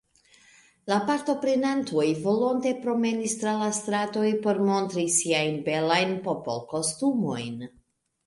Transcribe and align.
La 0.91 0.95
partoprenantoj 1.09 2.05
volonte 2.21 2.71
promenis 2.85 3.35
tra 3.43 3.53
la 3.59 3.67
stratoj 3.79 4.25
por 4.47 4.61
montri 4.71 5.05
siajn 5.19 5.61
belajn 5.69 6.15
popolkostumojn. 6.31 7.63